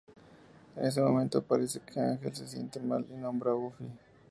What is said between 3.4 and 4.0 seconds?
a Buffy.